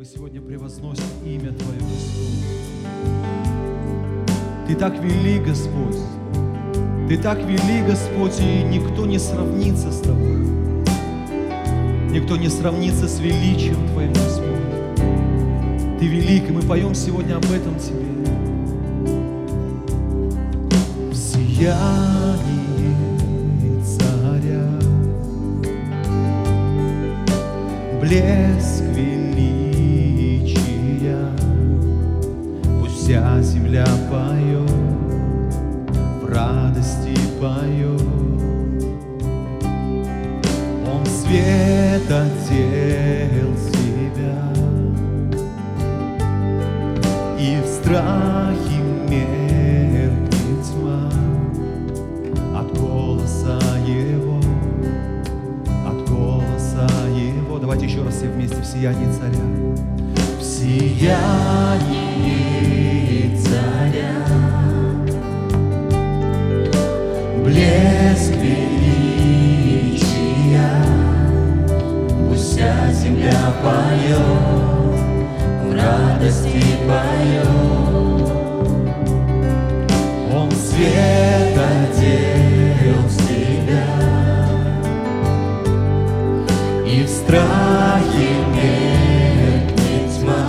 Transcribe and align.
Мы 0.00 0.06
сегодня 0.06 0.40
превозносим 0.40 1.04
имя 1.26 1.52
Твое, 1.52 1.78
Господь. 1.78 2.40
Ты 4.66 4.74
так 4.74 4.98
вели, 4.98 5.38
Господь. 5.38 5.98
Ты 7.06 7.18
так 7.18 7.38
вели, 7.40 7.82
Господь, 7.86 8.40
и 8.40 8.62
никто 8.62 9.04
не 9.04 9.18
сравнится 9.18 9.92
с 9.92 10.00
Тобой. 10.00 10.38
Никто 12.12 12.38
не 12.38 12.48
сравнится 12.48 13.06
с 13.06 13.20
величием 13.20 13.86
Твоим, 13.88 14.14
Господь. 14.14 14.46
Ты 15.98 16.06
велик, 16.06 16.48
и 16.48 16.52
мы 16.52 16.62
поем 16.62 16.94
сегодня 16.94 17.36
об 17.36 17.44
этом 17.52 17.78
Тебе. 17.78 18.06
В 21.10 21.14
сиянии 21.14 22.96
царя 23.84 24.66
блеск 28.00 28.80
величия, 28.96 29.19
вся 33.10 33.42
земля 33.42 33.86
поет, 34.08 34.70
в 36.22 36.26
радости 36.28 37.18
поет. 37.40 38.00
Он 40.86 41.04
свет 41.06 42.08
одел 42.08 43.56
себя, 43.66 44.38
и 47.36 47.60
в 47.60 47.66
страхе 47.66 48.78
меркнет 49.08 50.62
тьма 50.62 51.10
от 52.56 52.68
голоса 52.78 53.58
Его, 53.88 54.38
от 55.84 56.08
голоса 56.08 56.88
Его. 57.08 57.58
Давайте 57.58 57.86
еще 57.86 58.04
раз 58.04 58.14
все 58.14 58.28
вместе 58.28 58.62
в 58.62 58.64
сиянии 58.64 59.10
царя. 59.10 59.44
В 60.38 60.42
сиянии 60.44 61.70
величия, 68.42 69.10
Пусть 72.28 72.52
вся 72.52 72.92
земля 72.92 73.52
поет, 73.62 74.20
в 75.64 75.74
радости 75.74 76.62
поет. 76.86 77.48
Он 80.32 80.50
свет 80.50 81.58
Одел 81.58 83.02
себя. 83.10 83.88
И 86.86 86.88
в 87.04 87.08
страхе 87.08 88.30
меркнет 88.54 90.08
тьма 90.18 90.46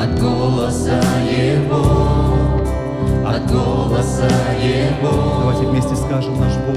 от 0.00 0.10
голоса 0.20 1.00
Его, 1.30 1.95
голоса 3.50 4.28
Его. 4.60 5.40
Давайте 5.40 5.66
вместе 5.66 5.96
скажем 5.96 6.38
наш 6.40 6.52
Бог. 6.66 6.76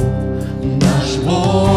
Наш 0.81 1.17
Бог 1.25 1.68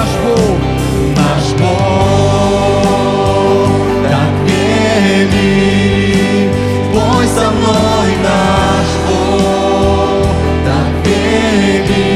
наш 0.00 0.12
Бог. 0.24 0.58
Наш 1.16 1.46
Бог 1.60 2.84
так 4.08 4.34
велик, 4.46 6.50
Бой 6.92 7.26
со 7.26 7.46
мной, 7.50 8.10
наш 8.28 8.90
Бог 9.08 10.26
так 10.64 10.92
велик, 11.04 12.09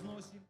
сносим. 0.00 0.42